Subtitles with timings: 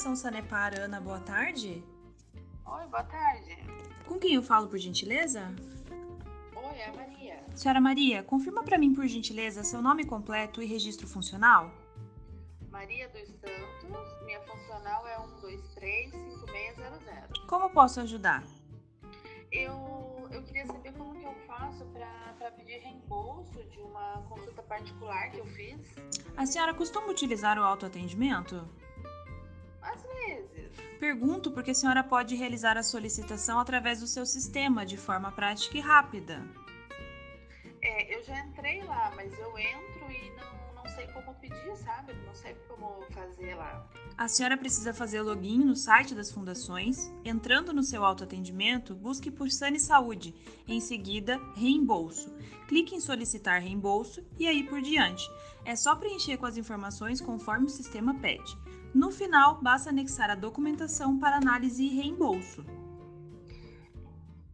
[0.00, 1.84] Fundação Sanepar, Ana, boa tarde.
[2.64, 3.58] Oi, boa tarde.
[4.06, 5.54] Com quem eu falo, por gentileza?
[6.56, 7.44] Oi, é a Maria.
[7.54, 11.70] Senhora Maria, confirma para mim, por gentileza, seu nome completo e registro funcional?
[12.70, 17.46] Maria dos Santos, minha funcional é 1235600.
[17.46, 18.42] Como posso ajudar?
[19.52, 21.84] Eu, eu queria saber como que eu faço
[22.38, 25.78] para pedir reembolso de uma consulta particular que eu fiz.
[26.38, 28.66] A senhora costuma utilizar o autoatendimento?
[31.00, 35.78] Pergunto porque a senhora pode realizar a solicitação através do seu sistema de forma prática
[35.78, 36.46] e rápida.
[37.80, 42.12] É, eu já entrei lá, mas eu entro e não, não sei como pedir, sabe?
[42.26, 43.88] Não sei como fazer lá.
[44.18, 47.10] A senhora precisa fazer login no site das fundações.
[47.24, 50.34] Entrando no seu autoatendimento, busque por Sane Saúde.
[50.68, 52.30] Em seguida, reembolso.
[52.68, 55.24] Clique em solicitar reembolso e aí por diante.
[55.64, 58.54] É só preencher com as informações conforme o sistema pede.
[58.92, 62.64] No final, basta anexar a documentação para análise e reembolso.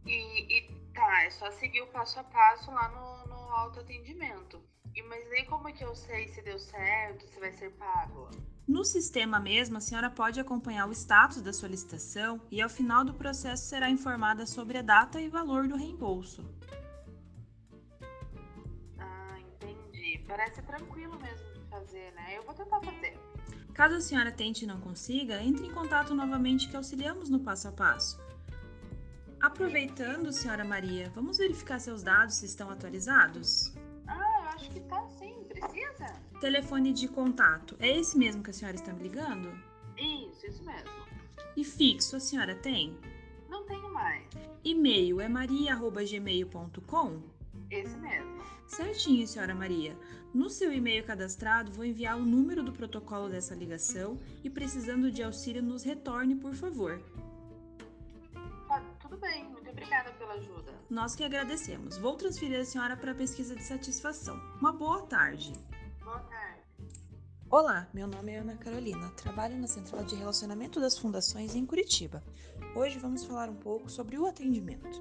[0.06, 4.60] E, e tá, é só seguir o passo a passo lá no, no autoatendimento.
[4.94, 8.30] E, mas aí como é que eu sei se deu certo, se vai ser pago?
[8.66, 13.14] No sistema mesmo, a senhora pode acompanhar o status da solicitação e ao final do
[13.14, 16.44] processo será informada sobre a data e valor do reembolso.
[18.98, 20.18] Ah, entendi.
[20.26, 22.36] Parece tranquilo mesmo de fazer, né?
[22.36, 23.16] Eu vou tentar fazer.
[23.76, 27.68] Caso a senhora tente e não consiga, entre em contato novamente que auxiliamos no passo
[27.68, 28.18] a passo.
[29.38, 33.74] Aproveitando, senhora Maria, vamos verificar seus dados se estão atualizados?
[34.06, 35.44] Ah, eu acho que tá sim.
[35.46, 36.06] Precisa?
[36.40, 37.76] Telefone de contato.
[37.78, 39.52] É esse mesmo que a senhora está me ligando?
[39.98, 40.90] Isso, isso mesmo.
[41.54, 42.96] E fixo a senhora tem?
[43.46, 44.24] Não tenho mais.
[44.64, 47.20] E-mail é maria.gmail.com?
[47.70, 48.42] Esse mesmo.
[48.66, 49.96] Certinho, senhora Maria.
[50.34, 55.22] No seu e-mail cadastrado, vou enviar o número do protocolo dessa ligação e precisando de
[55.22, 57.00] auxílio, nos retorne, por favor.
[58.68, 59.44] Tá, tudo bem.
[59.50, 60.74] Muito obrigada pela ajuda.
[60.90, 61.96] Nós que agradecemos.
[61.96, 64.36] Vou transferir a senhora para a pesquisa de satisfação.
[64.60, 65.52] Uma boa tarde.
[66.02, 66.60] Boa tarde.
[67.48, 69.08] Olá, meu nome é Ana Carolina.
[69.10, 72.22] Trabalho na Central de Relacionamento das Fundações em Curitiba.
[72.74, 75.00] Hoje vamos falar um pouco sobre o atendimento.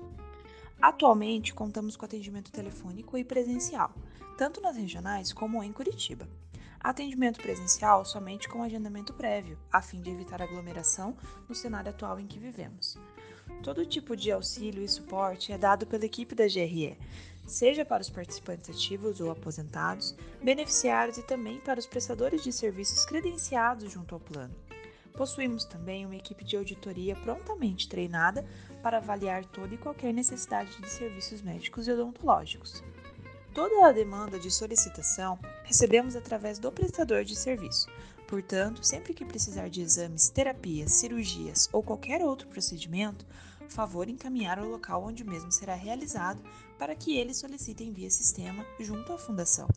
[0.82, 3.94] Atualmente, contamos com atendimento telefônico e presencial,
[4.38, 6.28] tanto nas regionais como em Curitiba.
[6.80, 11.18] Atendimento presencial somente com agendamento prévio, a fim de evitar aglomeração
[11.50, 12.96] no cenário atual em que vivemos.
[13.64, 16.98] Todo tipo de auxílio e suporte é dado pela equipe da GRE,
[17.48, 23.06] seja para os participantes ativos ou aposentados, beneficiários e também para os prestadores de serviços
[23.06, 24.54] credenciados junto ao plano.
[25.16, 28.46] Possuímos também uma equipe de auditoria prontamente treinada
[28.84, 32.84] para avaliar toda e qualquer necessidade de serviços médicos e odontológicos.
[33.54, 37.88] Toda a demanda de solicitação recebemos através do prestador de serviço.
[38.28, 43.26] Portanto, sempre que precisar de exames, terapias, cirurgias ou qualquer outro procedimento,
[43.70, 46.42] favor encaminhar ao local onde o mesmo será realizado
[46.78, 49.68] para que eles solicitem via sistema junto à fundação.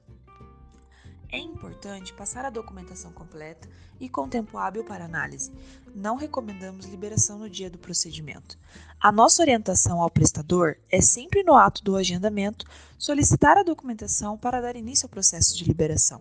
[1.30, 3.68] É importante passar a documentação completa
[4.00, 5.52] e com tempo hábil para análise.
[5.94, 8.58] Não recomendamos liberação no dia do procedimento.
[8.98, 12.64] A nossa orientação ao prestador é sempre no ato do agendamento
[12.96, 16.18] solicitar a documentação para dar início ao processo de liberação.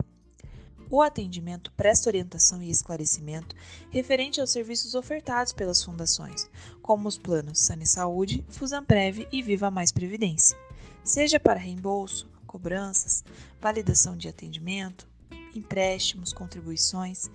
[0.90, 3.56] O atendimento presta orientação e esclarecimento
[3.90, 6.50] referente aos serviços ofertados pelas fundações,
[6.82, 10.58] como os planos Sane Saúde, Fusamprev e Viva Mais Previdência,
[11.04, 13.24] seja para reembolso, cobranças,
[13.62, 15.08] validação de atendimento,
[15.54, 17.30] empréstimos, contribuições,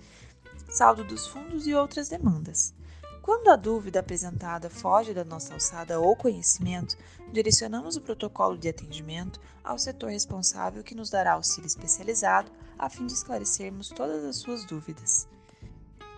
[0.69, 2.73] saldo dos fundos e outras demandas.
[3.21, 6.97] Quando a dúvida apresentada foge da nossa alçada ou conhecimento,
[7.31, 13.05] direcionamos o protocolo de atendimento ao setor responsável que nos dará auxílio especializado a fim
[13.05, 15.25] de esclarecermos todas as suas dúvidas.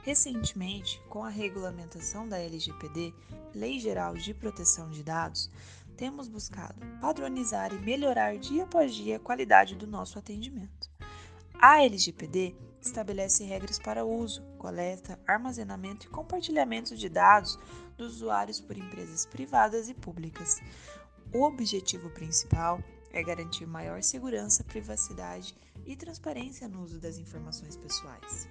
[0.01, 3.13] Recentemente, com a regulamentação da LGPD,
[3.53, 5.49] Lei Geral de Proteção de Dados,
[5.95, 10.89] temos buscado padronizar e melhorar dia após dia a qualidade do nosso atendimento.
[11.59, 17.57] A LGPD estabelece regras para uso, coleta, armazenamento e compartilhamento de dados
[17.97, 20.61] dos usuários por empresas privadas e públicas.
[21.33, 22.79] O objetivo principal
[23.11, 25.55] é garantir maior segurança, privacidade
[25.85, 28.47] e transparência no uso das informações pessoais.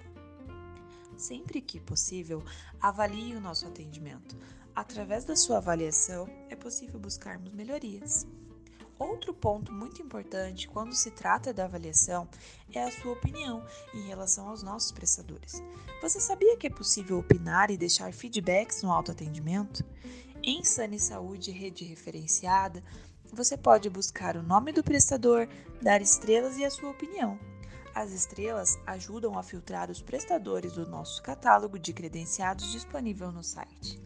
[1.15, 2.43] Sempre que possível,
[2.81, 4.35] avalie o nosso atendimento.
[4.75, 8.27] Através da sua avaliação, é possível buscarmos melhorias.
[8.99, 12.27] Outro ponto muito importante quando se trata da avaliação
[12.73, 15.63] é a sua opinião em relação aos nossos prestadores.
[16.01, 19.83] Você sabia que é possível opinar e deixar feedbacks no autoatendimento?
[20.43, 22.83] Em Sane Saúde Rede Referenciada,
[23.31, 25.47] você pode buscar o nome do prestador,
[25.81, 27.39] dar estrelas e a sua opinião.
[27.93, 34.01] As estrelas ajudam a filtrar os prestadores do nosso catálogo de credenciados disponível no site.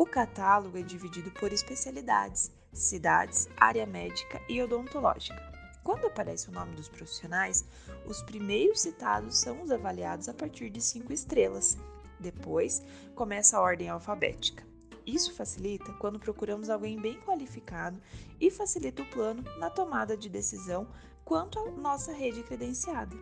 [0.00, 5.38] O catálogo é dividido por especialidades, cidades, área médica e odontológica.
[5.84, 7.66] Quando aparece o nome dos profissionais,
[8.06, 11.76] os primeiros citados são os avaliados a partir de 5 estrelas.
[12.18, 12.82] Depois,
[13.14, 14.66] começa a ordem alfabética.
[15.04, 18.00] Isso facilita quando procuramos alguém bem qualificado
[18.40, 20.88] e facilita o plano na tomada de decisão
[21.26, 23.14] quanto à nossa rede credenciada.